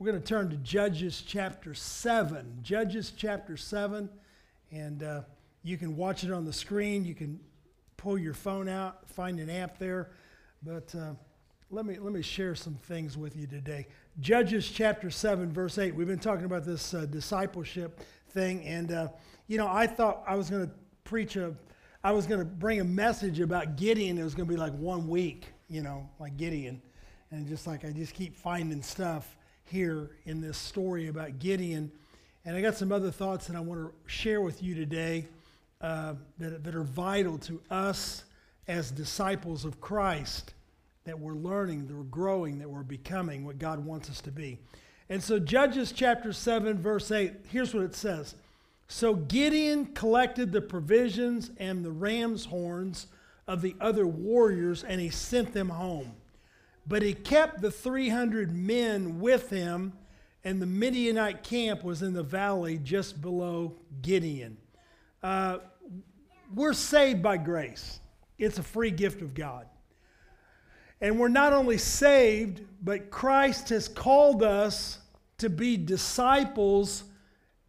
[0.00, 2.60] we're going to turn to Judges chapter 7.
[2.62, 4.08] Judges chapter 7.
[4.72, 5.20] And uh,
[5.62, 7.04] you can watch it on the screen.
[7.04, 7.38] You can
[7.98, 10.12] pull your phone out, find an app there.
[10.62, 11.12] But uh,
[11.70, 13.88] let, me, let me share some things with you today.
[14.20, 15.94] Judges chapter 7, verse 8.
[15.94, 18.64] We've been talking about this uh, discipleship thing.
[18.64, 19.08] And, uh,
[19.48, 20.72] you know, I thought I was going to
[21.04, 21.54] preach a,
[22.02, 24.16] I was going to bring a message about Gideon.
[24.16, 26.80] It was going to be like one week, you know, like Gideon.
[27.30, 29.36] And just like I just keep finding stuff
[29.70, 31.90] here in this story about Gideon.
[32.44, 35.26] And I got some other thoughts that I want to share with you today
[35.80, 38.24] uh, that, that are vital to us
[38.66, 40.54] as disciples of Christ
[41.04, 44.58] that we're learning, that we're growing, that we're becoming what God wants us to be.
[45.08, 48.34] And so, Judges chapter 7, verse 8, here's what it says
[48.88, 53.06] So Gideon collected the provisions and the ram's horns
[53.48, 56.12] of the other warriors, and he sent them home.
[56.86, 59.92] But he kept the 300 men with him,
[60.44, 64.56] and the Midianite camp was in the valley just below Gideon.
[65.22, 65.58] Uh,
[66.54, 68.00] we're saved by grace,
[68.38, 69.66] it's a free gift of God.
[71.00, 74.98] And we're not only saved, but Christ has called us
[75.38, 77.04] to be disciples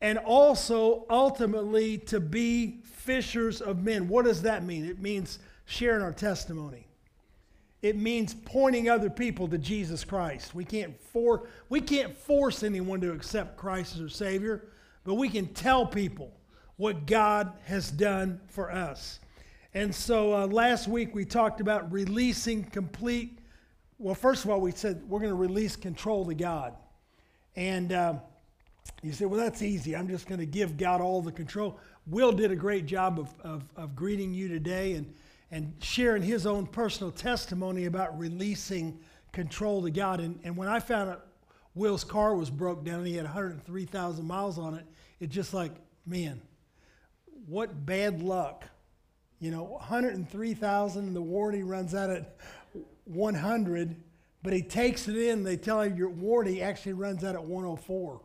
[0.01, 4.07] and also ultimately to be fishers of men.
[4.09, 4.85] What does that mean?
[4.85, 6.87] It means sharing our testimony.
[7.81, 10.53] It means pointing other people to Jesus Christ.
[10.53, 14.65] We can't, for, we can't force anyone to accept Christ as their Savior,
[15.03, 16.31] but we can tell people
[16.77, 19.19] what God has done for us.
[19.73, 23.39] And so uh, last week we talked about releasing complete.
[23.97, 26.73] Well, first of all, we said we're going to release control to God.
[27.55, 28.15] And uh,
[29.01, 29.95] you say, well, that's easy.
[29.95, 31.79] I'm just going to give God all the control.
[32.07, 34.93] Will did a great job of, of, of greeting you today.
[34.93, 35.13] And
[35.51, 38.97] and sharing his own personal testimony about releasing
[39.33, 40.21] control to God.
[40.21, 41.27] And, and when I found out
[41.75, 44.85] Will's car was broke down and he had 103,000 miles on it,
[45.19, 45.71] it's just like,
[46.05, 46.41] man,
[47.45, 48.63] what bad luck.
[49.39, 52.37] You know, 103,000, the warranty runs out at
[53.05, 53.95] 100,
[54.43, 55.43] but he takes it in.
[55.43, 58.21] They tell him your warranty actually runs out at 104.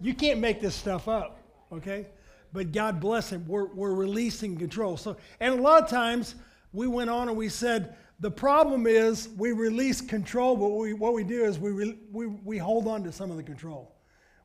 [0.00, 1.40] You can't make this stuff up,
[1.72, 2.06] okay?
[2.52, 4.96] But God bless him, we're, we're releasing control.
[4.96, 6.34] So, and a lot of times
[6.72, 11.12] we went on and we said, the problem is we release control, but we, what
[11.12, 13.92] we do is we, re, we, we hold on to some of the control.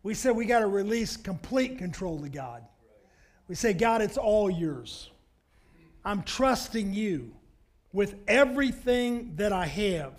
[0.03, 2.63] We said we got to release complete control to God.
[3.47, 5.09] We say, God, it's all yours.
[6.03, 7.34] I'm trusting you
[7.94, 10.13] with everything that I have.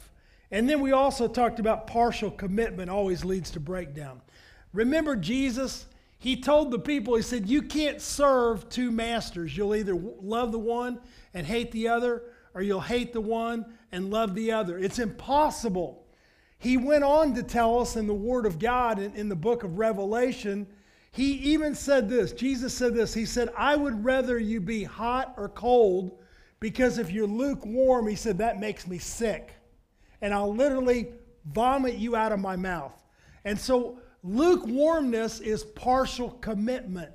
[0.51, 4.21] And then we also talked about partial commitment always leads to breakdown.
[4.73, 5.87] Remember Jesus?
[6.19, 9.57] He told the people, he said, You can't serve two masters.
[9.57, 11.01] You'll either love the one
[11.33, 12.25] and hate the other,
[12.55, 14.79] or you'll hate the one and love the other.
[14.79, 16.05] It's impossible.
[16.59, 19.63] He went on to tell us in the Word of God in, in the book
[19.63, 20.67] of Revelation,
[21.13, 22.33] he even said this.
[22.33, 23.15] Jesus said this.
[23.15, 26.19] He said, I would rather you be hot or cold
[26.61, 29.53] because if you're lukewarm, he said, that makes me sick.
[30.21, 31.09] And I'll literally
[31.47, 32.95] vomit you out of my mouth.
[33.45, 37.11] And so, Lukewarmness is partial commitment.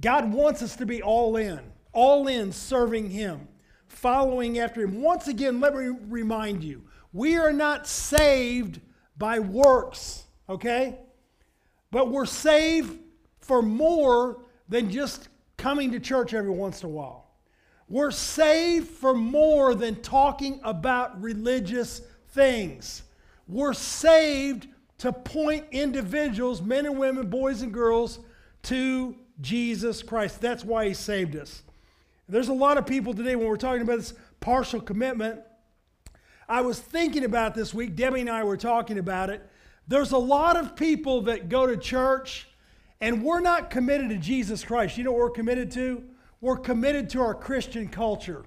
[0.00, 1.60] God wants us to be all in,
[1.92, 3.46] all in serving Him,
[3.86, 5.02] following after Him.
[5.02, 8.80] Once again, let me remind you we are not saved
[9.18, 11.00] by works, okay?
[11.90, 12.98] But we're saved
[13.40, 15.28] for more than just
[15.58, 17.30] coming to church every once in a while.
[17.88, 23.02] We're saved for more than talking about religious things.
[23.46, 24.68] We're saved
[24.98, 28.18] to point individuals, men and women, boys and girls,
[28.64, 30.40] to Jesus Christ.
[30.40, 31.62] That's why He saved us.
[32.28, 35.40] There's a lot of people today when we're talking about this partial commitment.
[36.48, 39.48] I was thinking about this week, Debbie and I were talking about it.
[39.86, 42.48] There's a lot of people that go to church
[43.00, 44.98] and we're not committed to Jesus Christ.
[44.98, 46.02] You know what we're committed to?
[46.40, 48.44] We're committed to our Christian culture.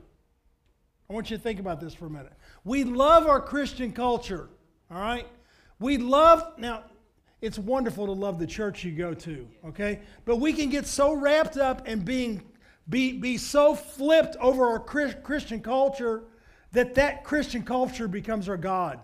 [1.09, 2.33] I want you to think about this for a minute.
[2.63, 4.49] We love our Christian culture,
[4.89, 5.27] all right?
[5.81, 6.83] We love, now,
[7.41, 10.01] it's wonderful to love the church you go to, okay?
[10.25, 12.43] But we can get so wrapped up and being
[12.87, 16.23] be, be so flipped over our Christian culture
[16.71, 18.99] that that Christian culture becomes our God.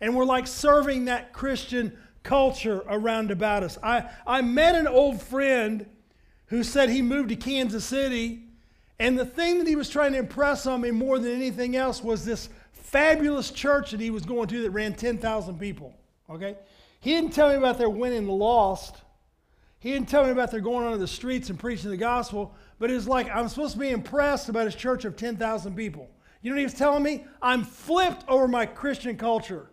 [0.00, 3.76] And we're like serving that Christian culture around about us.
[3.82, 5.86] I, I met an old friend
[6.46, 8.44] who said he moved to Kansas City,
[8.98, 12.02] and the thing that he was trying to impress on me more than anything else
[12.02, 12.48] was this
[12.90, 15.94] fabulous church that he was going to that ran 10,000 people.
[16.28, 16.56] Okay?
[17.00, 18.96] He didn't tell me about their winning lost.
[19.78, 22.90] He didn't tell me about their going onto the streets and preaching the gospel, but
[22.90, 26.10] it was like I'm supposed to be impressed about his church of 10,000 people.
[26.42, 27.24] You know what he was telling me?
[27.40, 29.70] I'm flipped over my Christian culture.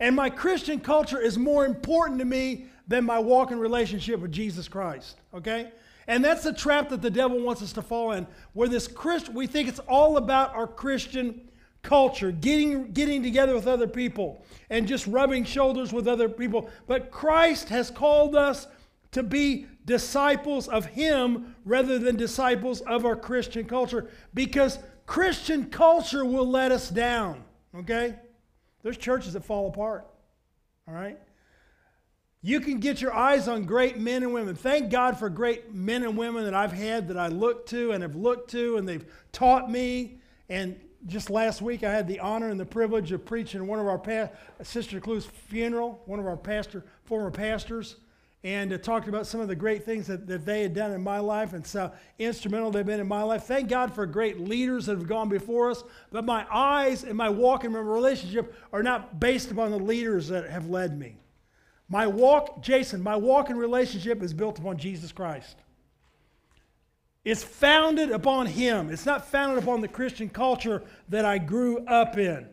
[0.00, 4.68] And my Christian culture is more important to me than my walking relationship with Jesus
[4.68, 5.18] Christ.
[5.34, 5.70] Okay?
[6.06, 9.28] And that's the trap that the devil wants us to fall in, where this Christ,
[9.28, 11.40] we think it's all about our Christian
[11.86, 16.68] culture, getting, getting together with other people and just rubbing shoulders with other people.
[16.86, 18.66] But Christ has called us
[19.12, 26.24] to be disciples of Him rather than disciples of our Christian culture because Christian culture
[26.24, 27.44] will let us down,
[27.74, 28.16] okay?
[28.82, 30.06] There's churches that fall apart,
[30.88, 31.18] all right?
[32.42, 34.54] You can get your eyes on great men and women.
[34.56, 38.02] Thank God for great men and women that I've had that I look to and
[38.02, 40.20] have looked to, and they've taught me.
[40.48, 43.86] And just last week, I had the honor and the privilege of preaching one of
[43.86, 44.30] our pa-
[44.62, 47.96] Sister Clue's funeral, one of our pastor, former pastors,
[48.42, 51.02] and uh, talked about some of the great things that, that they had done in
[51.02, 53.44] my life and so instrumental they've been in my life.
[53.44, 57.28] Thank God for great leaders that have gone before us, but my eyes and my
[57.28, 61.16] walk in my relationship are not based upon the leaders that have led me.
[61.88, 65.56] My walk, Jason, my walk in relationship is built upon Jesus Christ.
[67.26, 68.88] It's founded upon Him.
[68.88, 72.46] It's not founded upon the Christian culture that I grew up in.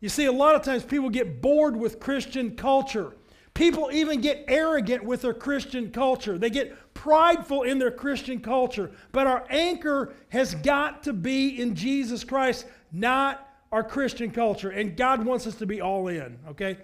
[0.00, 3.14] You see, a lot of times people get bored with Christian culture.
[3.54, 6.36] People even get arrogant with their Christian culture.
[6.36, 8.90] They get prideful in their Christian culture.
[9.12, 14.70] But our anchor has got to be in Jesus Christ, not our Christian culture.
[14.70, 16.78] And God wants us to be all in, okay?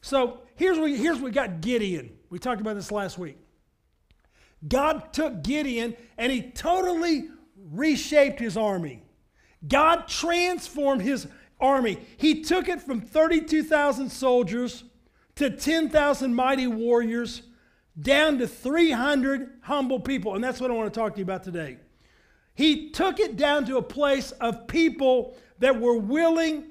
[0.00, 2.10] So here's what, here's what we got Gideon.
[2.30, 3.38] We talked about this last week.
[4.66, 7.28] God took Gideon and he totally
[7.70, 9.02] reshaped his army.
[9.66, 11.26] God transformed his
[11.60, 11.98] army.
[12.16, 14.84] He took it from 32,000 soldiers
[15.36, 17.42] to 10,000 mighty warriors
[18.00, 20.34] down to 300 humble people.
[20.34, 21.78] And that's what I want to talk to you about today.
[22.54, 26.66] He took it down to a place of people that were willing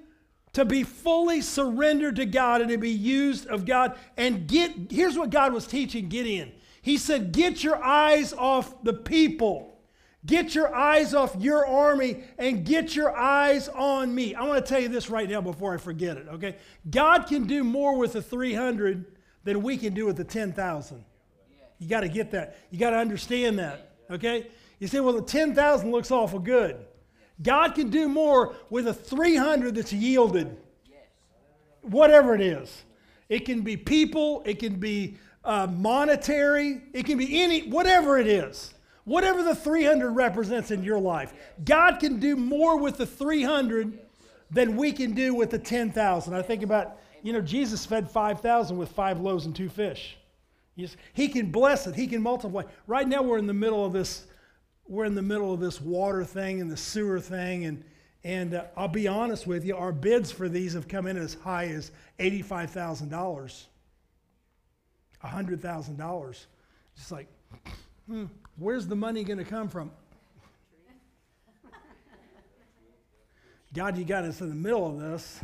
[0.54, 3.98] to be fully surrendered to God and to be used of God.
[4.18, 6.52] And get, here's what God was teaching Gideon
[6.82, 9.70] He said, Get your eyes off the people.
[10.26, 14.36] Get your eyes off your army and get your eyes on me.
[14.36, 16.58] I want to tell you this right now before I forget it, okay?
[16.90, 19.06] God can do more with the 300
[19.46, 21.06] than we can do with the 10,000.
[21.80, 22.58] You got to get that.
[22.70, 24.48] You got to understand that, okay?
[24.80, 26.78] You say, well, the 10,000 looks awful good.
[27.42, 30.58] God can do more with a 300 that's yielded.
[31.82, 32.84] Whatever it is.
[33.30, 35.18] It can be people, it can be
[35.50, 38.76] uh, monetary, it can be any, whatever it is.
[39.06, 41.34] Whatever the 300 represents in your life.
[41.66, 43.98] God can do more with the 300
[44.52, 46.36] than we can do with the 10,000.
[46.36, 50.18] I think about, you know, Jesus fed 5,000 with five loaves and two fish.
[51.14, 52.64] He can bless it, He can multiply.
[52.86, 54.28] Right now, we're in the middle of this
[54.88, 57.84] we're in the middle of this water thing and the sewer thing and
[58.24, 61.36] and uh, I'll be honest with you, our bids for these have come in as
[61.36, 63.66] high as $85,000,
[65.24, 66.46] $100,000.
[66.96, 67.28] Just like,
[68.08, 68.26] hmm,
[68.58, 69.92] where's the money going to come from?
[73.74, 75.42] God, you got us in the middle of this.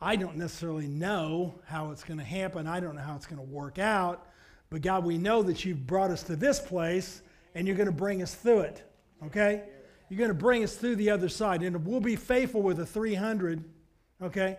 [0.00, 2.66] I don't necessarily know how it's going to happen.
[2.66, 4.26] I don't know how it's going to work out.
[4.70, 7.20] But God, we know that you've brought us to this place
[7.54, 8.82] and you're going to bring us through it.
[9.26, 9.64] Okay?
[10.08, 11.62] You're going to bring us through the other side.
[11.62, 13.64] And we'll be faithful with the 300.
[14.22, 14.58] Okay?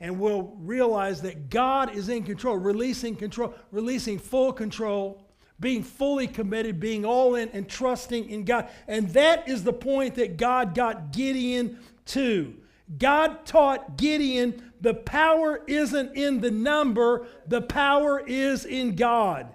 [0.00, 5.24] And we'll realize that God is in control, releasing control, releasing full control,
[5.58, 8.68] being fully committed, being all in, and trusting in God.
[8.86, 12.54] And that is the point that God got Gideon to.
[12.98, 19.48] God taught Gideon the power isn't in the number, the power is in God.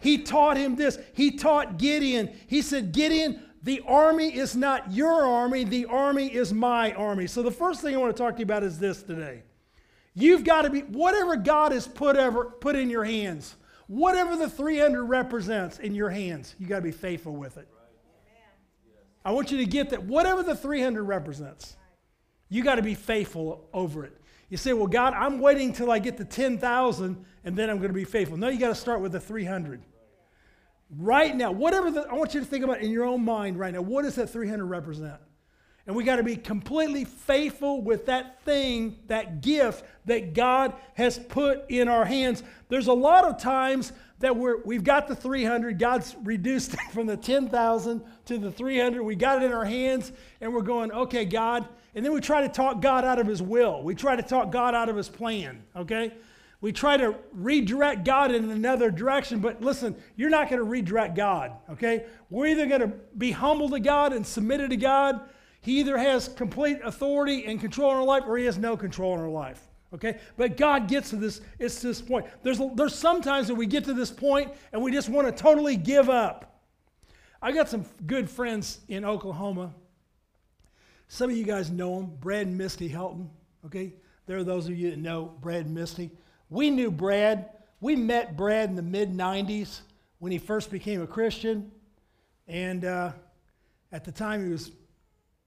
[0.00, 0.98] He taught him this.
[1.14, 2.30] He taught Gideon.
[2.46, 7.26] He said, Gideon, the army is not your army, the army is my army.
[7.26, 9.42] So the first thing I want to talk to you about is this today.
[10.14, 13.56] You've got to be, whatever God has put, ever, put in your hands,
[13.86, 17.68] whatever the 300 represents in your hands, you got to be faithful with it.
[19.24, 20.04] I want you to get that.
[20.04, 21.76] Whatever the 300 represents,
[22.48, 24.20] you got to be faithful over it.
[24.50, 27.88] You say, well, God, I'm waiting till I get to 10,000 and then I'm going
[27.88, 28.36] to be faithful.
[28.36, 29.82] No, you got to start with the 300
[30.98, 33.72] right now, whatever the, I want you to think about in your own mind right
[33.72, 35.20] now, what does that 300 represent?
[35.86, 41.18] And we got to be completely faithful with that thing, that gift that God has
[41.18, 42.42] put in our hands.
[42.68, 47.06] There's a lot of times that we're, we've got the 300, God's reduced it from
[47.06, 49.02] the 10,000 to the 300.
[49.02, 51.68] We got it in our hands, and we're going, okay, God.
[51.94, 53.82] And then we try to talk God out of His will.
[53.82, 56.12] We try to talk God out of His plan, okay?
[56.64, 61.14] we try to redirect God in another direction, but listen, you're not going to redirect
[61.14, 62.06] God, okay?
[62.30, 65.20] We're either going to be humble to God and submitted to God.
[65.64, 69.14] He either has complete authority and control in our life or he has no control
[69.14, 70.18] in our life, Okay?
[70.36, 72.26] But God gets to this, it's this point.
[72.42, 75.76] There's, there's sometimes that we get to this point and we just want to totally
[75.76, 76.60] give up.
[77.40, 79.72] I got some good friends in Oklahoma.
[81.08, 83.28] Some of you guys know them, Brad and Misty Helton.
[83.64, 83.94] Okay?
[84.26, 86.10] There are those of you that know Brad and Misty.
[86.50, 87.48] We knew Brad.
[87.80, 89.80] We met Brad in the mid 90s
[90.18, 91.72] when he first became a Christian.
[92.48, 93.12] And uh,
[93.92, 94.70] at the time, he was,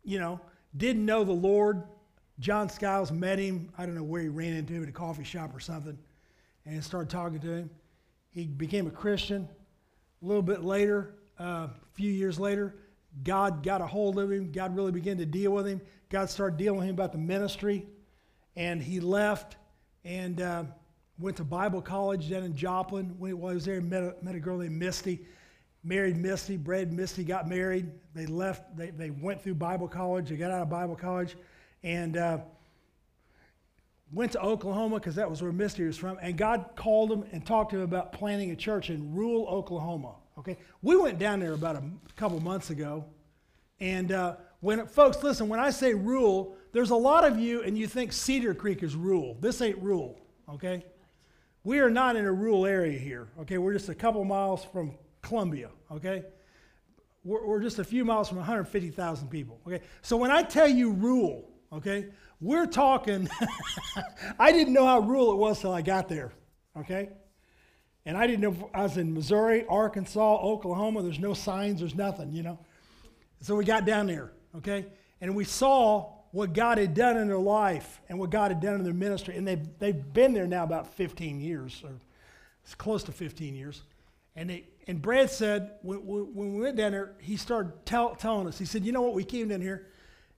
[0.07, 0.39] you know,
[0.77, 1.83] didn't know the Lord.
[2.39, 3.69] John Skiles met him.
[3.77, 5.97] I don't know where he ran into him at a coffee shop or something,
[6.65, 7.69] and started talking to him.
[8.29, 9.49] He became a Christian.
[10.21, 12.75] A little bit later, uh, a few years later,
[13.23, 14.51] God got a hold of him.
[14.51, 15.81] God really began to deal with him.
[16.09, 17.85] God started dealing with him about the ministry,
[18.55, 19.57] and he left
[20.05, 20.63] and uh,
[21.19, 23.15] went to Bible college down in Joplin.
[23.19, 25.25] When he was there, met a, met a girl named Misty.
[25.87, 26.57] Married Misty.
[26.57, 27.89] Brad and Misty got married.
[28.13, 28.75] They left.
[28.75, 30.29] They, they went through Bible college.
[30.29, 31.37] They got out of Bible college
[31.81, 32.39] and uh,
[34.11, 36.17] went to Oklahoma because that was where Misty was from.
[36.21, 40.15] And God called him and talked to him about planting a church in rural Oklahoma.
[40.37, 41.83] Okay, we went down there about a
[42.15, 43.03] couple months ago,
[43.79, 47.75] and uh, when folks listen, when I say rural, there's a lot of you and
[47.75, 49.35] you think Cedar Creek is rural.
[49.39, 50.19] This ain't rural.
[50.47, 50.85] Okay,
[51.63, 53.29] we are not in a rural area here.
[53.39, 54.93] Okay, we're just a couple miles from
[55.27, 55.69] Columbia.
[55.91, 56.23] Okay.
[57.23, 59.59] We're, we're just a few miles from 150,000 people.
[59.67, 62.07] Okay, so when I tell you rural, okay?
[62.39, 63.29] We're talking,
[64.39, 66.31] I didn't know how rural it was till I got there,
[66.79, 67.09] okay?
[68.05, 72.31] And I didn't know, I was in Missouri, Arkansas, Oklahoma, there's no signs, there's nothing,
[72.31, 72.59] you know?
[73.41, 74.85] So we got down there, okay?
[75.19, 78.75] And we saw what God had done in their life and what God had done
[78.75, 79.35] in their ministry.
[79.35, 81.91] And they've, they've been there now about 15 years, or
[82.63, 83.81] it's close to 15 years.
[84.37, 88.47] And, they, and Brad said, when, when we went down there, he started tell, telling
[88.47, 89.87] us, he said, you know what, we came down here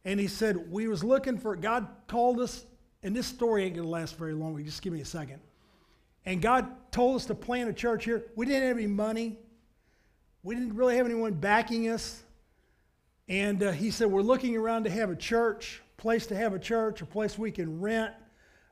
[0.06, 2.66] and he said, We was looking for, God called us,
[3.04, 4.64] and this story ain't going to last very long.
[4.64, 5.40] Just give me a second.
[6.26, 8.26] And God told us to plant a church here.
[8.36, 9.38] We didn't have any money,
[10.44, 12.24] we didn't really have anyone backing us.
[13.28, 16.60] And uh, he said, We're looking around to have a church, place to have a
[16.60, 18.14] church, a place we can rent.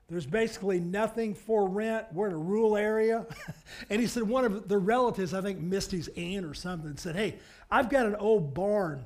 [0.08, 2.08] There's basically nothing for rent.
[2.14, 3.26] We're in a rural area.
[3.90, 7.40] and he said, one of the relatives, I think Misty's aunt or something, said, Hey,
[7.70, 9.06] I've got an old barn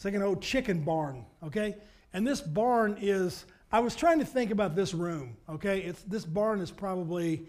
[0.00, 1.76] it's like an old chicken barn, okay?
[2.14, 5.80] And this barn is, I was trying to think about this room, okay?
[5.80, 7.44] It's, this barn is probably,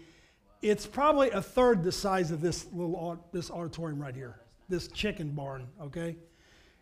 [0.60, 5.30] it's probably a third the size of this little, this auditorium right here, this chicken
[5.30, 6.14] barn, okay?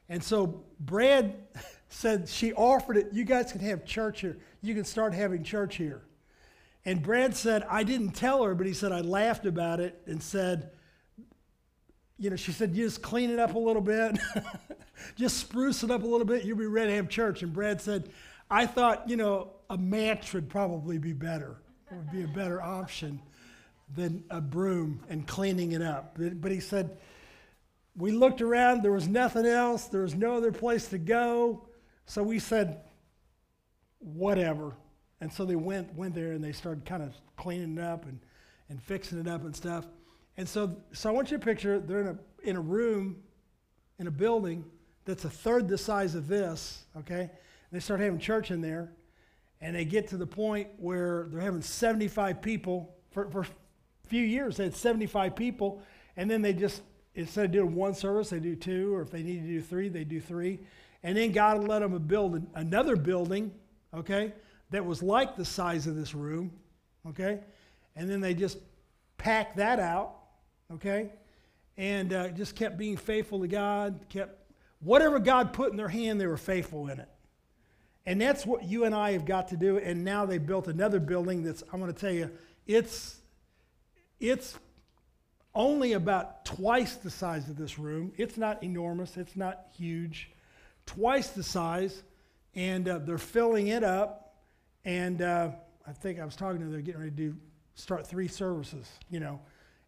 [0.08, 1.36] And so Brad
[1.90, 4.38] said she offered it, you guys can have church here.
[4.62, 6.02] You can start having church here.
[6.84, 10.22] And Brad said, I didn't tell her, but he said, I laughed about it and
[10.22, 10.70] said,
[12.16, 14.18] you know, she said, you just clean it up a little bit,
[15.16, 17.42] just spruce it up a little bit, you'll be ready to have church.
[17.42, 18.10] And Brad said,
[18.50, 21.56] I thought, you know, a match would probably be better.
[21.90, 23.20] It would be a better option
[23.96, 26.16] than a broom and cleaning it up.
[26.16, 26.96] But, but he said,
[27.96, 31.66] we looked around, there was nothing else, there was no other place to go.
[32.10, 32.80] So we said,
[34.00, 34.74] whatever.
[35.20, 38.18] And so they went, went there and they started kind of cleaning it up and,
[38.68, 39.86] and fixing it up and stuff.
[40.36, 43.22] And so, so I want you to picture they're in a, in a room,
[44.00, 44.64] in a building
[45.04, 47.30] that's a third the size of this, okay?
[47.70, 48.90] They start having church in there,
[49.60, 52.92] and they get to the point where they're having 75 people.
[53.12, 55.80] For, for a few years, they had 75 people,
[56.16, 56.82] and then they just,
[57.14, 59.88] instead of doing one service, they do two, or if they need to do three,
[59.88, 60.58] they do three.
[61.02, 63.52] And then God let them build another building,
[63.94, 64.32] okay,
[64.70, 66.52] that was like the size of this room,
[67.08, 67.40] okay?
[67.96, 68.58] And then they just
[69.16, 70.20] packed that out
[70.74, 71.10] okay?
[71.76, 74.36] And uh, just kept being faithful to God, kept
[74.80, 77.08] whatever God put in their hand, they were faithful in it.
[78.06, 79.78] And that's what you and I have got to do.
[79.78, 82.30] And now they built another building that's, I'm going to tell you,
[82.66, 83.20] it's,
[84.18, 84.58] it's
[85.54, 88.12] only about twice the size of this room.
[88.16, 90.30] It's not enormous, it's not huge.
[90.94, 92.02] Twice the size.
[92.54, 94.34] And uh, they're filling it up.
[94.84, 95.50] And uh,
[95.86, 97.36] I think I was talking to them, they're getting ready to do,
[97.74, 99.40] start three services, you know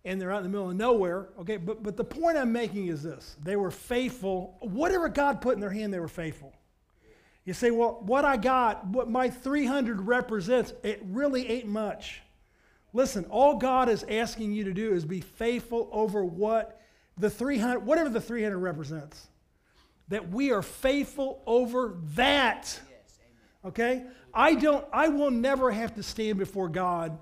[0.04, 1.28] and they're out in the middle of nowhere.
[1.40, 4.56] Okay, but, but the point I'm making is this they were faithful.
[4.60, 6.52] Whatever God put in their hand, they were faithful.
[7.44, 12.20] You say, well, what I got, what my 300 represents, it really ain't much.
[12.92, 16.80] Listen, all God is asking you to do is be faithful over what
[17.18, 19.26] the 300, whatever the 300 represents.
[20.12, 22.78] That we are faithful over that.
[23.64, 24.04] Okay?
[24.34, 27.18] I don't, I will never have to stand before God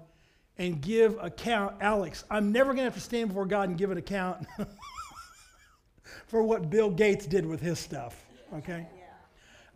[0.58, 1.76] and give account.
[1.80, 4.44] Alex, I'm never going to have to stand before God and give an account
[6.26, 8.88] for what Bill Gates did with his stuff, okay?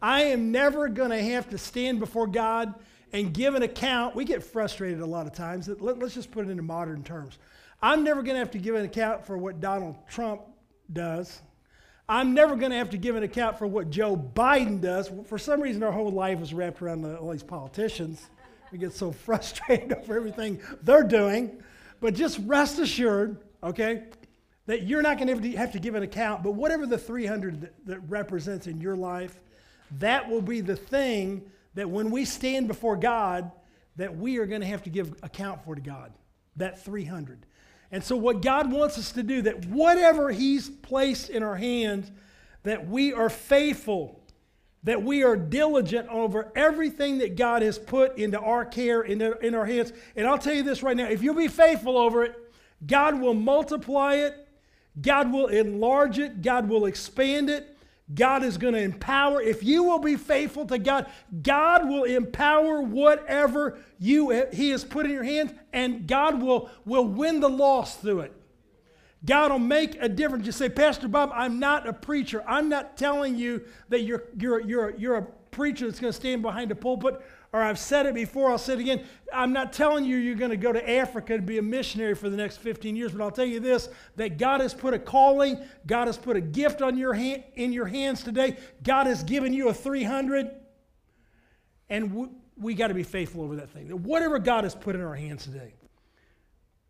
[0.02, 2.74] I am never going to have to stand before God
[3.12, 4.16] and give an account.
[4.16, 5.68] We get frustrated a lot of times.
[5.68, 7.38] Let, us just put it into modern terms.
[7.80, 10.42] I'm never going to have to give an account for what Donald Trump
[10.92, 11.40] does.
[12.08, 15.10] I'm never going to have to give an account for what Joe Biden does.
[15.26, 18.28] For some reason, our whole life is wrapped around the, all these politicians.
[18.70, 21.62] We get so frustrated over everything they're doing.
[22.00, 24.04] But just rest assured, okay,
[24.66, 26.42] that you're not going to have to give an account.
[26.42, 29.40] But whatever the 300 that, that represents in your life,
[29.98, 33.50] that will be the thing that when we stand before God,
[33.96, 36.12] that we are going to have to give account for to God.
[36.56, 37.46] That 300.
[37.90, 42.10] And so, what God wants us to do, that whatever He's placed in our hands,
[42.64, 44.20] that we are faithful,
[44.82, 49.66] that we are diligent over everything that God has put into our care, in our
[49.66, 49.92] hands.
[50.16, 52.34] And I'll tell you this right now if you'll be faithful over it,
[52.86, 54.48] God will multiply it,
[55.00, 57.73] God will enlarge it, God will expand it.
[58.12, 59.40] God is going to empower.
[59.40, 61.06] If you will be faithful to God,
[61.42, 67.06] God will empower whatever you He has put in your hands, and God will, will
[67.06, 68.32] win the loss through it.
[69.24, 70.44] God will make a difference.
[70.44, 72.44] You say, Pastor Bob, I'm not a preacher.
[72.46, 76.42] I'm not telling you that you're, you're, you're, you're a preacher that's going to stand
[76.42, 77.22] behind a pulpit
[77.54, 79.04] or I've said it before, I'll say it again.
[79.32, 82.28] I'm not telling you you're going to go to Africa and be a missionary for
[82.28, 85.64] the next 15 years, but I'll tell you this that God has put a calling,
[85.86, 88.56] God has put a gift on your hand, in your hands today.
[88.82, 90.50] God has given you a 300,
[91.88, 93.86] and we, we got to be faithful over that thing.
[94.02, 95.74] Whatever God has put in our hands today,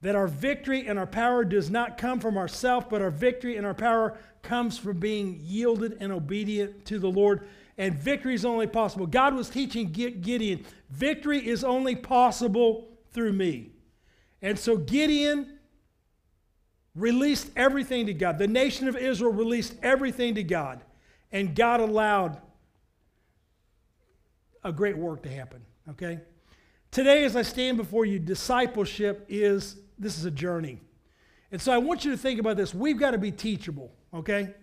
[0.04, 3.66] that our victory and our power does not come from ourselves, but our victory and
[3.66, 7.46] our power comes from being yielded and obedient to the Lord
[7.76, 9.06] and victory is only possible.
[9.06, 13.70] God was teaching Gideon, victory is only possible through me.
[14.42, 15.58] And so Gideon
[16.94, 18.38] released everything to God.
[18.38, 20.82] The nation of Israel released everything to God.
[21.32, 22.40] And God allowed
[24.62, 25.62] a great work to happen.
[25.90, 26.20] Okay?
[26.92, 30.80] Today, as I stand before you, discipleship is this is a journey.
[31.52, 32.74] And so I want you to think about this.
[32.74, 34.54] We've got to be teachable, okay?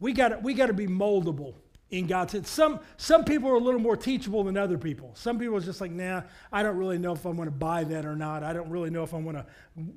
[0.00, 1.54] We got we got to be moldable
[1.90, 2.50] in God's hands.
[2.50, 5.10] Some, some people are a little more teachable than other people.
[5.14, 7.84] Some people are just like, nah, I don't really know if I'm going to buy
[7.84, 8.42] that or not.
[8.42, 9.46] I don't really know if I'm going to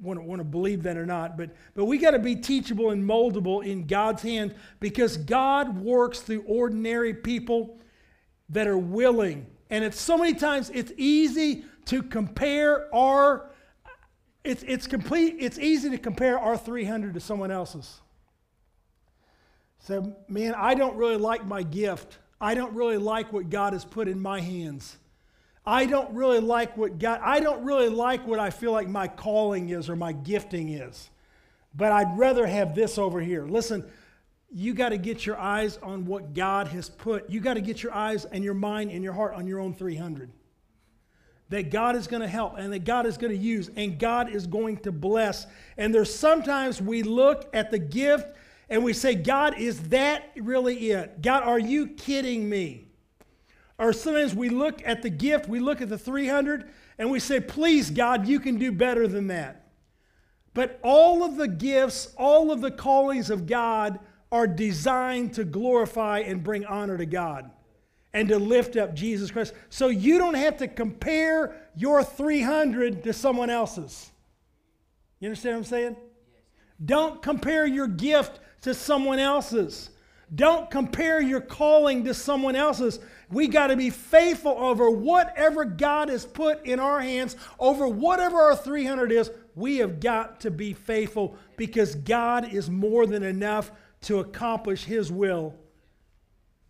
[0.02, 1.38] want to, believe that or not.
[1.38, 6.20] But, but we got to be teachable and moldable in God's hands because God works
[6.20, 7.80] through ordinary people
[8.50, 9.48] that are willing.
[9.70, 13.47] And it's so many times it's easy to compare our,
[14.48, 18.00] it's, it's complete, it's easy to compare our 300 to someone else's.
[19.80, 22.18] So, man, I don't really like my gift.
[22.40, 24.98] I don't really like what God has put in my hands.
[25.66, 29.10] I don't really like what God, I don't really like what I feel like my
[29.10, 31.10] calling is or my gifting is.
[31.76, 33.46] But I'd rather have this over here.
[33.46, 33.86] Listen,
[34.50, 37.30] you got to get your eyes on what God has put.
[37.30, 39.74] You got to get your eyes and your mind and your heart on your own
[39.74, 40.32] 300.
[41.50, 44.30] That God is going to help and that God is going to use and God
[44.30, 45.48] is going to bless.
[45.78, 48.36] And there's sometimes we look at the gift
[48.70, 51.22] and we say, God, is that really it?
[51.22, 52.88] God, are you kidding me?
[53.80, 57.40] Or sometimes we look at the gift, we look at the 300, and we say,
[57.40, 59.68] please, God, you can do better than that.
[60.54, 64.00] But all of the gifts, all of the callings of God
[64.32, 67.52] are designed to glorify and bring honor to God
[68.14, 69.54] and to lift up Jesus Christ.
[69.70, 74.12] So you don't have to compare your 300 to someone else's.
[75.20, 75.96] You understand what I'm saying?
[76.84, 79.90] Don't compare your gift to someone else's.
[80.34, 83.00] Don't compare your calling to someone else's.
[83.30, 88.38] We got to be faithful over whatever God has put in our hands, over whatever
[88.38, 89.32] our 300 is.
[89.56, 95.12] We have got to be faithful because God is more than enough to accomplish His
[95.12, 95.56] will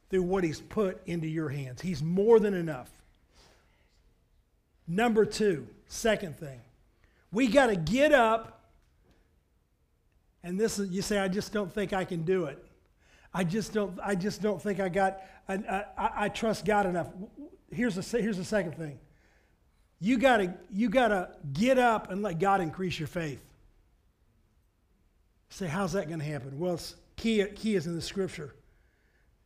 [0.10, 1.82] through what He's put into your hands.
[1.82, 2.89] He's more than enough.
[4.88, 6.62] Number two, second thing,
[7.32, 8.58] we got to get up
[10.48, 12.63] and this is, you say, I just don't think I can do it.
[13.34, 15.56] I just don't, I just don't think I got, I,
[15.98, 17.10] I, I trust God enough.
[17.70, 18.98] Here's the, here's the second thing.
[20.00, 23.43] You gotta, you gotta get up and let God increase your faith.
[25.50, 26.58] Say, how's that going to happen?
[26.60, 26.80] Well,
[27.17, 28.54] key, key is in the scripture.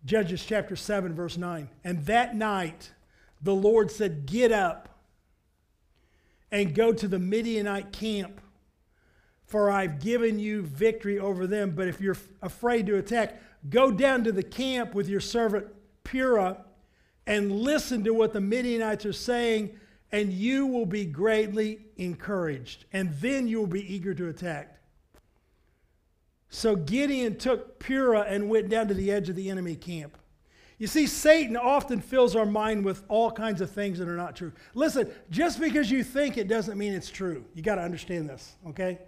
[0.06, 1.70] Judges chapter 7, verse 9.
[1.84, 2.92] And that night,
[3.42, 4.90] the Lord said, Get up
[6.52, 8.42] and go to the Midianite camp
[9.52, 11.72] for I've given you victory over them.
[11.72, 15.68] But if you're afraid to attack, go down to the camp with your servant
[16.06, 16.62] Purah
[17.28, 19.78] and listen to what the Midianites are saying,
[20.10, 22.86] and you will be greatly encouraged.
[22.94, 24.81] And then you will be eager to attack.
[26.54, 30.18] So Gideon took Purah and went down to the edge of the enemy camp.
[30.78, 34.36] You see, Satan often fills our mind with all kinds of things that are not
[34.36, 34.52] true.
[34.74, 37.46] Listen, just because you think it doesn't mean it's true.
[37.56, 39.00] You got to understand this, okay?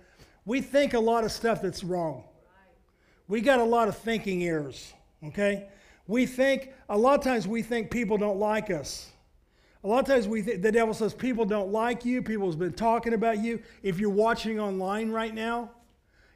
[0.46, 2.24] We think a lot of stuff that's wrong.
[3.28, 4.94] We got a lot of thinking errors,
[5.26, 5.68] okay?
[6.08, 9.10] We think, a lot of times we think people don't like us.
[9.84, 12.60] A lot of times we th- the devil says people don't like you, people have
[12.60, 13.62] been talking about you.
[13.82, 15.72] If you're watching online right now,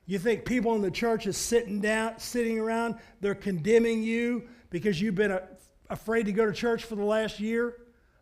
[0.08, 5.00] you think people in the church is sitting down, sitting around, they're condemning you because
[5.00, 5.44] you've been a,
[5.90, 7.76] afraid to go to church for the last year.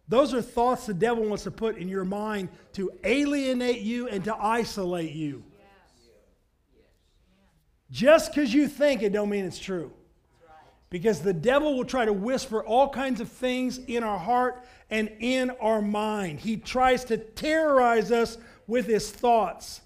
[0.08, 4.24] Those are thoughts the devil wants to put in your mind to alienate you and
[4.26, 5.44] to isolate you.
[7.92, 9.94] Just because you think it don't mean it's true.
[10.90, 15.12] Because the devil will try to whisper all kinds of things in our heart and
[15.20, 16.40] in our mind.
[16.40, 19.82] He tries to terrorize us with his thoughts.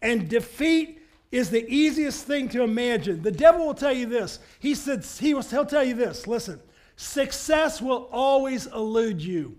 [0.00, 1.01] And defeat
[1.32, 3.22] is the easiest thing to imagine.
[3.22, 4.38] The devil will tell you this.
[4.60, 6.26] He said he will, he'll tell you this.
[6.26, 6.60] Listen,
[6.94, 9.56] success will always elude you.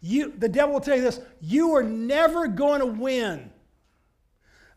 [0.00, 3.50] You the devil will tell you this, you are never going to win.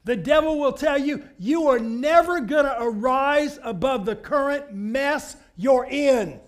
[0.03, 5.35] The devil will tell you you are never going to arise above the current mess
[5.57, 6.39] you're in.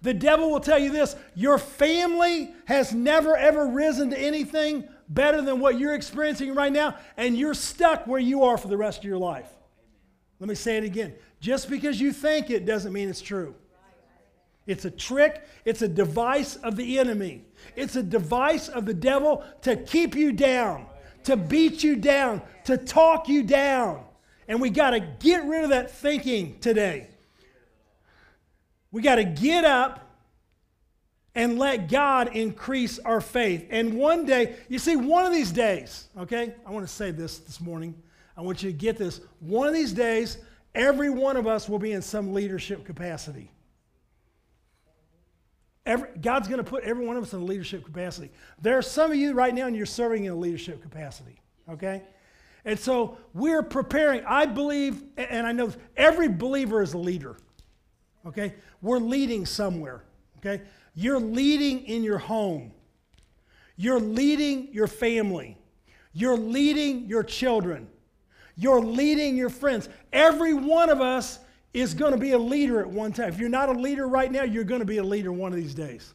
[0.00, 5.42] The devil will tell you this your family has never ever risen to anything better
[5.42, 9.00] than what you're experiencing right now, and you're stuck where you are for the rest
[9.00, 9.48] of your life.
[10.38, 11.14] Let me say it again.
[11.40, 13.54] Just because you think it doesn't mean it's true.
[14.66, 17.44] It's a trick, it's a device of the enemy,
[17.76, 20.86] it's a device of the devil to keep you down,
[21.24, 24.04] to beat you down, to talk you down.
[24.46, 27.08] And we got to get rid of that thinking today.
[28.92, 30.09] We got to get up
[31.34, 33.66] and let God increase our faith.
[33.70, 37.38] And one day, you see, one of these days, okay, I want to say this
[37.38, 37.94] this morning.
[38.36, 39.20] I want you to get this.
[39.40, 40.38] One of these days,
[40.74, 43.50] every one of us will be in some leadership capacity.
[45.86, 48.30] Every, God's going to put every one of us in a leadership capacity.
[48.60, 52.02] There are some of you right now, and you're serving in a leadership capacity, okay?
[52.64, 54.22] And so we're preparing.
[54.26, 57.36] I believe, and I know every believer is a leader,
[58.26, 58.54] okay?
[58.82, 60.04] We're leading somewhere,
[60.44, 60.62] okay?
[60.94, 62.72] You're leading in your home.
[63.76, 65.56] You're leading your family.
[66.12, 67.88] You're leading your children.
[68.56, 69.88] You're leading your friends.
[70.12, 71.38] Every one of us
[71.72, 73.28] is going to be a leader at one time.
[73.28, 75.56] If you're not a leader right now, you're going to be a leader one of
[75.56, 76.12] these days.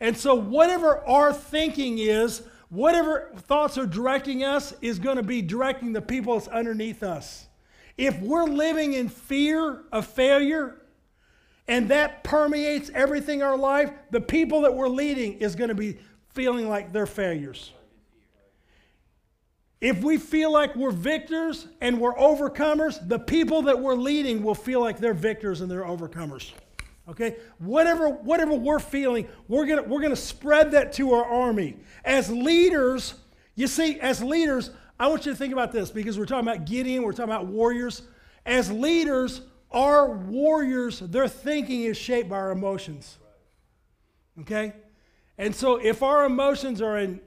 [0.00, 5.42] And so, whatever our thinking is, whatever thoughts are directing us, is going to be
[5.42, 7.46] directing the people that's underneath us.
[7.98, 10.81] If we're living in fear of failure,
[11.68, 15.74] and that permeates everything in our life, the people that we're leading is going to
[15.74, 15.98] be
[16.30, 17.72] feeling like they're failures.
[19.80, 24.54] If we feel like we're victors and we're overcomers, the people that we're leading will
[24.54, 26.52] feel like they're victors and they're overcomers.
[27.08, 27.36] Okay?
[27.58, 31.76] Whatever, whatever we're feeling, we're gonna, we're gonna spread that to our army.
[32.04, 33.14] As leaders,
[33.56, 34.70] you see, as leaders,
[35.00, 37.46] I want you to think about this because we're talking about Gideon, we're talking about
[37.46, 38.02] warriors.
[38.46, 39.42] As leaders,
[39.72, 43.18] our warriors, their thinking is shaped by our emotions.
[44.40, 44.72] Okay?
[45.38, 47.20] And so if our emotions are in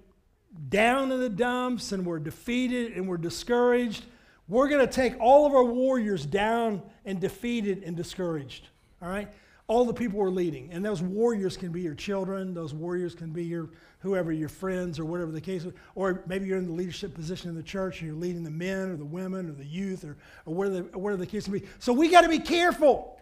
[0.69, 4.05] down in the dumps and we're defeated and we're discouraged,
[4.47, 8.69] we're going to take all of our warriors down and defeated and discouraged.
[9.01, 9.27] All right?
[9.67, 10.71] All the people we're leading.
[10.71, 13.69] And those warriors can be your children, those warriors can be your
[14.05, 17.49] whoever, your friends, or whatever the case, is, or maybe you're in the leadership position
[17.49, 20.17] in the church and you're leading the men or the women or the youth or,
[20.45, 21.67] or whatever, the, whatever the case may be.
[21.79, 23.19] So we got to be careful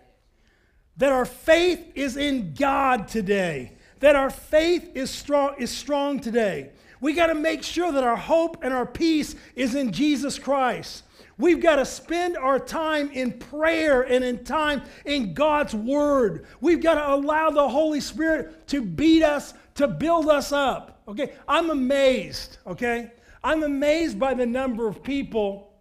[0.97, 6.71] that our faith is in God today, that our faith is strong, is strong today.
[7.01, 11.03] We got to make sure that our hope and our peace is in Jesus Christ.
[11.37, 16.45] We've got to spend our time in prayer and in time in God's Word.
[16.61, 21.01] We've got to allow the Holy Spirit to beat us to build us up.
[21.07, 21.33] Okay?
[21.47, 23.11] I'm amazed, okay?
[23.43, 25.73] I'm amazed by the number of people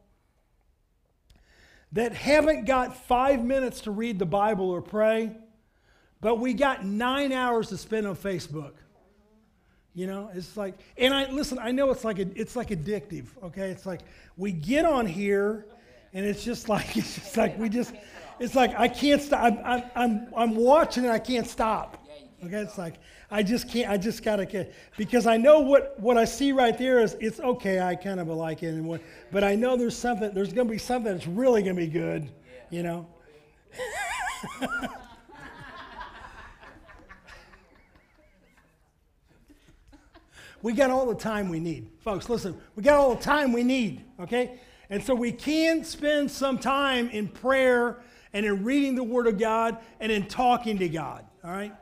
[1.92, 5.36] that haven't got five minutes to read the Bible or pray,
[6.20, 8.72] but we got nine hours to spend on Facebook.
[9.94, 11.58] You know, it's like, and I listen.
[11.58, 13.26] I know it's like a, it's like addictive.
[13.42, 14.00] Okay, it's like
[14.38, 15.66] we get on here,
[16.14, 17.92] and it's just like it's just like we just,
[18.40, 19.42] it's like I can't stop.
[19.42, 22.01] I'm I'm I'm, I'm watching and I can't stop.
[22.44, 22.94] Okay, it's like
[23.30, 23.88] I just can't.
[23.88, 27.38] I just gotta get because I know what what I see right there is it's
[27.38, 27.80] okay.
[27.80, 29.00] I kind of like it and what,
[29.30, 30.32] but I know there's something.
[30.34, 32.32] There's gonna be something that's really gonna be good.
[32.70, 33.06] You know.
[40.62, 42.28] we got all the time we need, folks.
[42.28, 44.04] Listen, we got all the time we need.
[44.18, 44.58] Okay,
[44.90, 48.02] and so we can spend some time in prayer
[48.32, 51.24] and in reading the Word of God and in talking to God.
[51.44, 51.72] All right?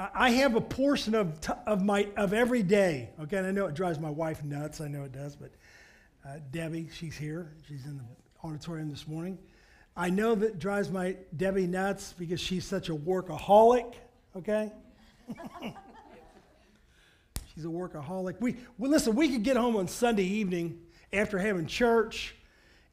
[0.00, 3.36] I have a portion of, t- of, my, of every day, okay?
[3.36, 4.80] And I know it drives my wife nuts.
[4.80, 5.50] I know it does, but
[6.26, 7.52] uh, Debbie, she's here.
[7.68, 8.04] She's in the
[8.42, 9.38] auditorium this morning.
[9.94, 13.92] I know that drives my Debbie nuts because she's such a workaholic,
[14.34, 14.72] okay?
[17.54, 18.40] she's a workaholic.
[18.40, 20.80] We, well, listen, we could get home on Sunday evening
[21.12, 22.34] after having church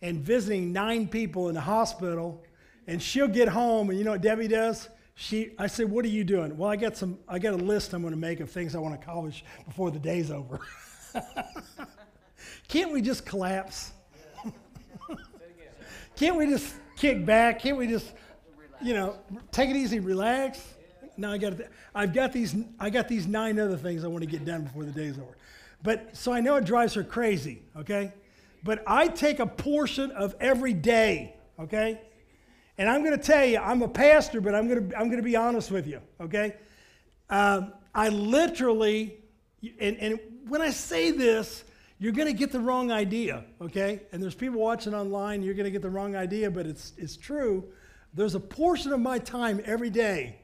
[0.02, 2.43] and visiting nine people in the hospital,
[2.86, 4.89] and she'll get home, and you know what Debbie does?
[5.19, 7.17] She, I said, "What are you doing?" Well, I got some.
[7.27, 9.89] I got a list I'm going to make of things I want to accomplish before
[9.89, 10.60] the day's over.
[12.67, 13.93] Can't we just collapse?
[16.15, 17.60] Can't we just kick back?
[17.60, 18.13] Can't we just,
[18.80, 19.17] you know,
[19.51, 20.62] take it easy, relax?
[21.17, 21.53] No, I got.
[21.95, 22.56] I've got these.
[22.80, 25.36] I got these nine other things I want to get done before the day's over.
[25.82, 27.63] But so I know it drives her crazy.
[27.75, 28.13] Okay,
[28.63, 31.34] but I take a portion of every day.
[31.60, 32.01] Okay,
[32.77, 35.17] and I'm going to tell you, I'm a pastor, but I'm going to, I'm going
[35.17, 36.55] to be honest with you, okay?
[37.29, 39.17] Um, I literally,
[39.79, 41.63] and, and when I say this,
[41.99, 44.01] you're going to get the wrong idea, okay?
[44.11, 47.17] And there's people watching online, you're going to get the wrong idea, but it's, it's
[47.17, 47.65] true.
[48.13, 50.37] There's a portion of my time every day,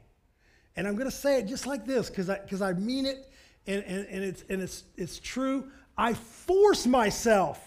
[0.75, 3.31] and I'm going to say it just like this because I, cause I mean it
[3.67, 5.69] and, and, and, it's, and it's, it's true.
[5.95, 7.61] I force myself.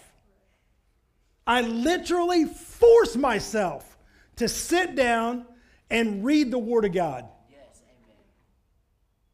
[1.45, 3.86] I literally force myself
[4.37, 5.45] to sit down
[5.89, 8.15] and read the Word of God Yes, amen.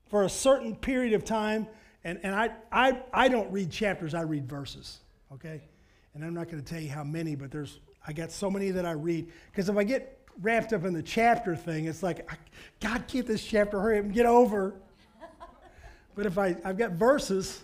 [0.07, 1.67] for a certain period of time.
[2.03, 4.99] And, and I, I, I don't read chapters, I read verses,
[5.33, 5.61] okay?
[6.13, 8.71] And I'm not going to tell you how many, but there's, I got so many
[8.71, 9.31] that I read.
[9.51, 12.29] Because if I get wrapped up in the chapter thing, it's like,
[12.81, 14.75] God, keep this chapter, hurry up and get over.
[16.15, 17.63] but if I, I've got verses,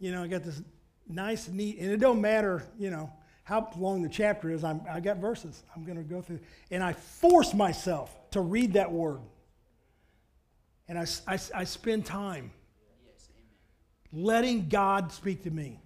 [0.00, 0.60] you know, I got this
[1.08, 3.12] nice, neat, and it don't matter, you know,
[3.50, 5.64] how long the chapter is, I'm, I got verses.
[5.74, 6.38] I'm going to go through.
[6.70, 9.18] And I force myself to read that word.
[10.86, 12.52] And I, I, I spend time
[14.12, 15.80] letting God speak to me.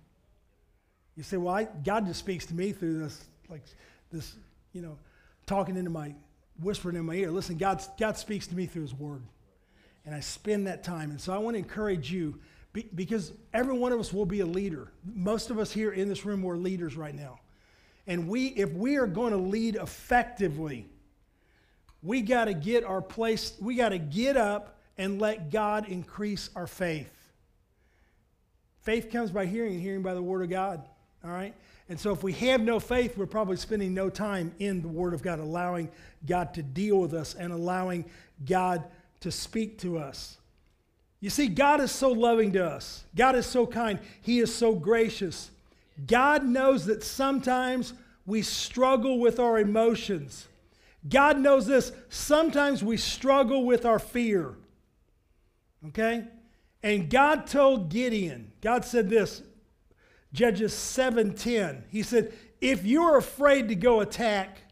[1.16, 3.62] You say, well, I, God just speaks to me through this, like
[4.12, 4.34] this,
[4.74, 4.98] you know,
[5.46, 6.14] talking into my,
[6.60, 7.30] whispering in my ear.
[7.30, 9.22] Listen, God, God speaks to me through his word.
[10.04, 11.08] And I spend that time.
[11.08, 12.38] And so I want to encourage you
[12.74, 14.92] be, because every one of us will be a leader.
[15.14, 17.40] Most of us here in this room are leaders right now.
[18.06, 20.86] And we, if we are going to lead effectively,
[22.02, 26.50] we got to get our place, we got to get up and let God increase
[26.54, 27.10] our faith.
[28.82, 30.86] Faith comes by hearing, and hearing by the Word of God.
[31.24, 31.54] All right?
[31.88, 35.14] And so if we have no faith, we're probably spending no time in the Word
[35.14, 35.90] of God, allowing
[36.26, 38.04] God to deal with us and allowing
[38.44, 38.84] God
[39.20, 40.36] to speak to us.
[41.20, 43.04] You see, God is so loving to us.
[43.16, 43.98] God is so kind.
[44.20, 45.50] He is so gracious.
[46.06, 47.94] God knows that sometimes
[48.26, 50.48] we struggle with our emotions.
[51.08, 51.92] God knows this.
[52.08, 54.54] Sometimes we struggle with our fear.
[55.88, 56.24] Okay?
[56.82, 59.42] And God told Gideon, God said this,
[60.32, 61.84] Judges 7:10.
[61.88, 64.64] He said, "If you're afraid to go attack,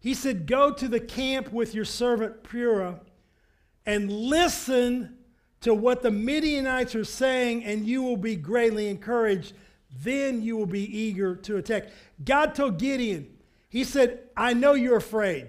[0.00, 3.00] he said, go to the camp with your servant Purah
[3.84, 5.18] and listen
[5.60, 9.54] to what the Midianites are saying, and you will be greatly encouraged.
[9.90, 11.88] Then you will be eager to attack.
[12.24, 13.28] God told Gideon,
[13.68, 15.48] He said, I know you're afraid.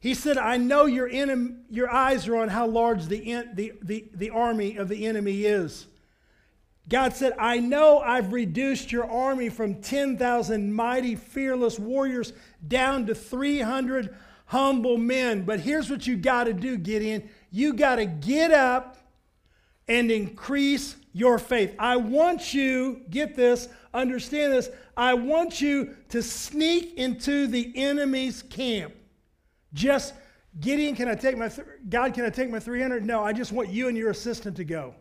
[0.00, 4.08] He said, I know your, enemy, your eyes are on how large the, the, the,
[4.14, 5.86] the army of the enemy is.
[6.88, 12.32] God said, I know I've reduced your army from 10,000 mighty, fearless warriors
[12.66, 15.42] down to 300 humble men.
[15.42, 17.28] But here's what you got to do, Gideon.
[17.50, 18.96] You got to get up
[19.86, 21.74] and increase your faith.
[21.78, 28.42] I want you, get this, understand this, I want you to sneak into the enemy's
[28.42, 28.94] camp.
[29.72, 30.14] Just,
[30.60, 33.04] Gideon, can I take my, th- God, can I take my 300?
[33.04, 34.94] No, I just want you and your assistant to go.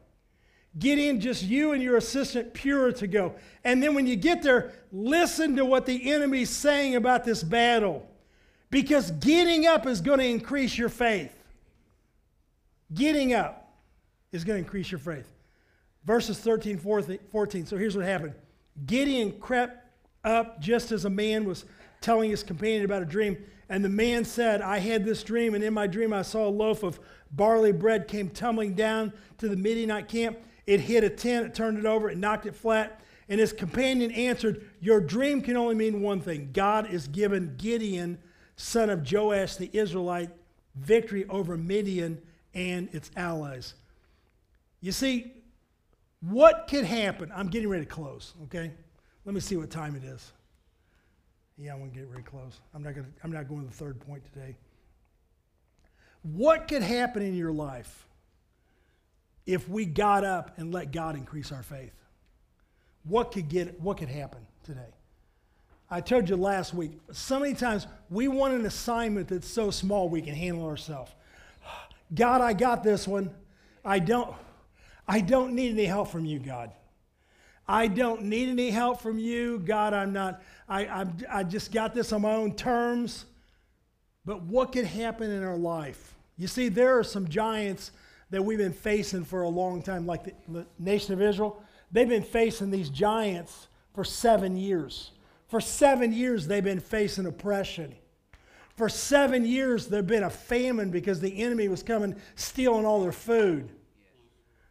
[0.78, 3.34] Gideon, just you and your assistant Purah to go.
[3.64, 8.08] And then when you get there, listen to what the enemy's saying about this battle.
[8.70, 11.36] Because getting up is going to increase your faith.
[12.94, 13.74] Getting up
[14.32, 15.28] is going to increase your faith.
[16.06, 17.66] Verses 13, 14.
[17.66, 18.34] So here's what happened
[18.86, 19.86] Gideon crept
[20.24, 21.66] up just as a man was
[22.02, 23.38] telling his companion about a dream.
[23.70, 26.50] And the man said, I had this dream, and in my dream I saw a
[26.50, 27.00] loaf of
[27.32, 30.40] barley bread came tumbling down to the Midianite camp.
[30.66, 33.02] It hit a tent, it turned it over, it knocked it flat.
[33.28, 38.18] And his companion answered, Your dream can only mean one thing God is giving Gideon,
[38.56, 40.32] son of Joash the Israelite,
[40.76, 42.22] victory over Midian
[42.56, 43.76] and its allies.
[44.82, 45.34] You see,
[46.22, 47.32] what could happen?
[47.34, 48.72] I'm getting ready to close, okay?
[49.26, 50.32] Let me see what time it is.
[51.58, 52.60] Yeah, I'm gonna get really close.
[52.74, 53.08] I'm not gonna.
[53.24, 54.56] I'm not going to the third point today.
[56.24, 58.08] What could happen in your life
[59.46, 61.94] if we got up and let God increase our faith?
[63.04, 63.80] What could get?
[63.80, 64.94] What could happen today?
[65.92, 67.00] I told you last week.
[67.12, 71.12] So many times we want an assignment that's so small we can handle ourselves.
[72.14, 73.32] God, I got this one.
[73.84, 74.34] I don't.
[75.10, 76.72] I don't need any help from you, God.
[77.68, 79.92] I don't need any help from you, God.
[79.92, 80.44] I'm not.
[80.68, 83.26] I, I'm, I just got this on my own terms.
[84.24, 86.16] But what could happen in our life?
[86.38, 87.92] You see, there are some giants
[88.30, 91.60] that we've been facing for a long time, like the, the nation of Israel.
[91.92, 95.10] They've been facing these giants for seven years.
[95.48, 97.96] For seven years, they've been facing oppression.
[98.76, 103.12] For seven years, there'd been a famine because the enemy was coming, stealing all their
[103.12, 103.72] food.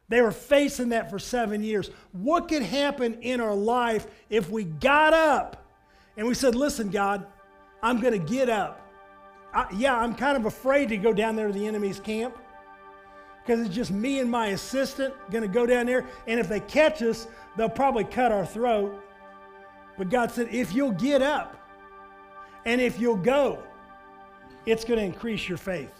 [0.09, 1.91] They were facing that for seven years.
[2.13, 5.65] What could happen in our life if we got up
[6.17, 7.27] and we said, Listen, God,
[7.83, 8.85] I'm going to get up.
[9.53, 12.37] I, yeah, I'm kind of afraid to go down there to the enemy's camp
[13.49, 16.07] because it's just me and my assistant going to go down there.
[16.27, 19.03] And if they catch us, they'll probably cut our throat.
[19.97, 21.57] But God said, If you'll get up
[22.65, 23.63] and if you'll go,
[24.67, 25.93] it's going to increase your faith,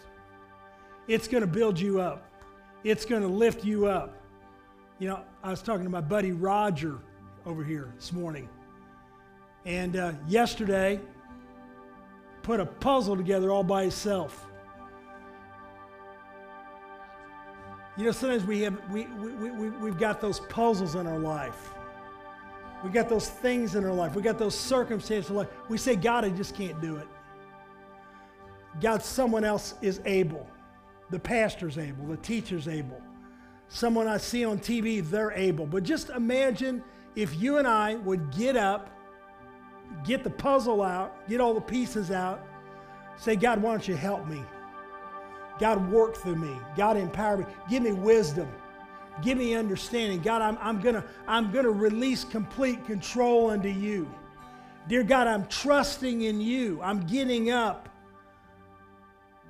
[1.09, 2.28] it's going to build you up.
[2.85, 4.15] It's going to lift you up.
[4.99, 6.99] You know, I was talking to my buddy Roger
[7.45, 8.49] over here this morning.
[9.65, 11.01] And uh, yesterday,
[12.43, 14.47] put a puzzle together all by himself.
[17.97, 21.73] You know, sometimes we have we, we, we, we've got those puzzles in our life.
[22.85, 24.15] We got those things in our life.
[24.15, 25.49] We got those circumstances in life.
[25.69, 27.09] We say, God, I just can't do it.
[28.81, 30.49] God, someone else is able.
[31.11, 33.01] The pastor's able, the teacher's able.
[33.69, 35.67] Someone I see on TV, they're able.
[35.67, 36.83] But just imagine
[37.17, 38.91] if you and I would get up,
[40.05, 42.45] get the puzzle out, get all the pieces out,
[43.17, 44.43] say, God, why don't you help me?
[45.59, 46.57] God, work through me.
[46.77, 47.47] God, empower me.
[47.69, 48.49] Give me wisdom.
[49.23, 50.21] Give me understanding.
[50.21, 54.09] God, I'm, I'm going to I'm gonna release complete control unto you.
[54.87, 56.81] Dear God, I'm trusting in you.
[56.83, 57.88] I'm getting up.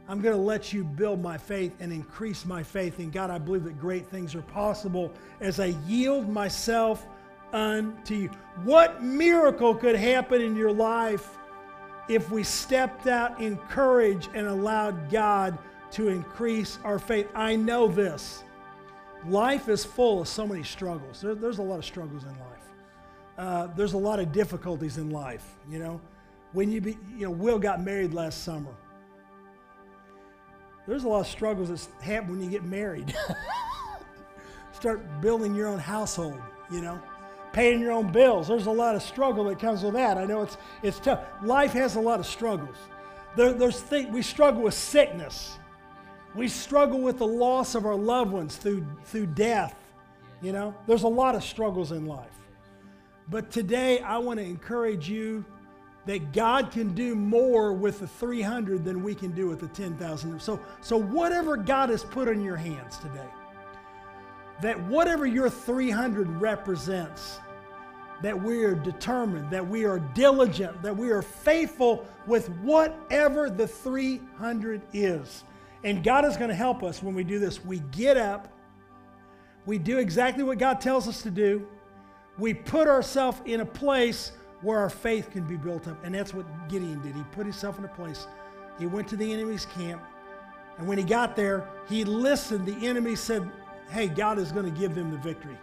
[0.08, 2.98] I'm going to let you build my faith and increase my faith.
[2.98, 7.06] And God, I believe that great things are possible as I yield myself
[7.52, 8.30] unto you.
[8.64, 11.36] What miracle could happen in your life
[12.08, 15.58] if we stepped out in courage and allowed God
[15.92, 17.28] to increase our faith?
[17.34, 18.44] I know this.
[19.26, 21.20] Life is full of so many struggles.
[21.20, 22.48] There, there's a lot of struggles in life.
[23.36, 25.44] Uh, there's a lot of difficulties in life.
[25.70, 26.00] You know,
[26.54, 28.74] when you be, you know, Will got married last summer
[30.88, 33.14] there's a lot of struggles that happen when you get married.
[34.72, 36.98] Start building your own household, you know,
[37.52, 38.48] paying your own bills.
[38.48, 40.16] There's a lot of struggle that comes with that.
[40.16, 41.20] I know it's, it's tough.
[41.42, 42.76] Life has a lot of struggles.
[43.36, 45.58] There, there's th- we struggle with sickness.
[46.34, 49.74] We struggle with the loss of our loved ones through, through death.
[50.40, 52.26] You know, there's a lot of struggles in life.
[53.28, 55.44] But today, I want to encourage you
[56.08, 60.40] that God can do more with the 300 than we can do with the 10,000.
[60.40, 63.28] So, so whatever God has put in your hands today,
[64.62, 67.40] that whatever your 300 represents,
[68.22, 73.68] that we are determined, that we are diligent, that we are faithful with whatever the
[73.68, 75.44] 300 is.
[75.84, 77.62] And God is going to help us when we do this.
[77.62, 78.48] We get up,
[79.66, 81.68] we do exactly what God tells us to do,
[82.38, 85.96] we put ourselves in a place where our faith can be built up.
[86.04, 87.14] And that's what Gideon did.
[87.14, 88.26] He put himself in a place.
[88.78, 90.02] He went to the enemy's camp.
[90.78, 92.66] And when he got there, he listened.
[92.66, 93.50] The enemy said,
[93.90, 95.56] Hey, God is going to give them the victory.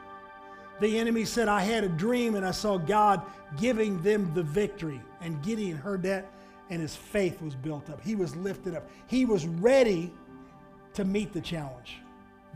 [0.80, 3.22] The enemy said, I had a dream and I saw God
[3.58, 5.02] giving them the victory.
[5.22, 6.30] And Gideon heard that
[6.70, 8.02] and his faith was built up.
[8.02, 8.90] He was lifted up.
[9.08, 10.12] He was ready
[10.94, 12.00] to meet the challenge.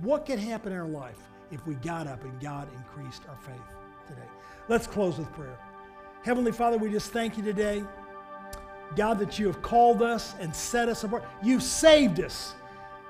[0.02, 1.20] What could happen in our life
[1.52, 3.62] if we got up and God increased our faith
[4.08, 4.28] today?
[4.68, 5.58] Let's close with prayer.
[6.24, 7.84] Heavenly Father, we just thank you today.
[8.96, 11.24] God, that you have called us and set us apart.
[11.44, 12.56] You saved us.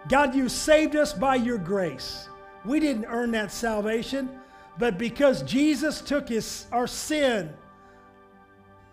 [0.08, 2.30] God, you saved us by your grace.
[2.66, 4.30] We didn't earn that salvation,
[4.78, 7.54] but because Jesus took his, our sin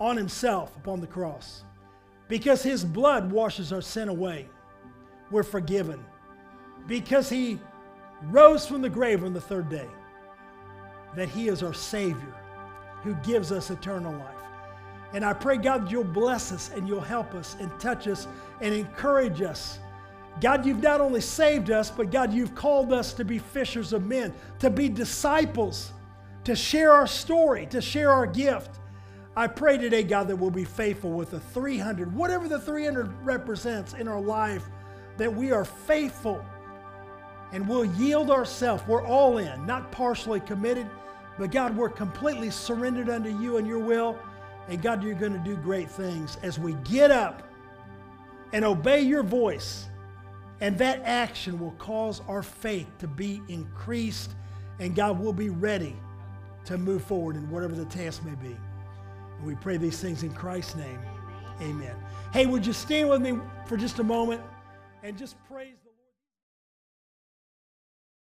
[0.01, 1.65] on himself upon the cross,
[2.29, 4.49] because his blood washes our sin away,
[5.31, 6.05] we're forgiven.
[6.87, 7.59] Because he
[8.25, 9.89] rose from the grave on the third day,
[11.17, 12.35] that he is our Savior
[13.07, 14.37] who gives us eternal life.
[15.13, 18.27] And I pray, God, that you'll bless us and you'll help us and touch us
[18.61, 19.79] and encourage us.
[20.41, 24.05] God, you've not only saved us, but God, you've called us to be fishers of
[24.05, 25.93] men, to be disciples,
[26.45, 28.79] to share our story, to share our gift.
[29.37, 33.95] I pray today, God, that we'll be faithful with the 300, whatever the 300 represents
[33.95, 34.65] in our life,
[35.17, 36.45] that we are faithful
[37.53, 38.83] and we'll yield ourselves.
[38.87, 40.91] We're all in, not partially committed,
[41.39, 44.19] but God, we're completely surrendered unto you and your will.
[44.69, 47.43] And God, you're going to do great things as we get up
[48.53, 49.87] and obey your voice.
[50.61, 54.31] And that action will cause our faith to be increased.
[54.79, 55.97] And God will be ready
[56.65, 58.57] to move forward in whatever the task may be.
[59.39, 60.99] And we pray these things in Christ's name.
[61.61, 61.95] Amen.
[62.33, 64.43] Hey, would you stand with me for just a moment
[65.03, 65.77] and just praise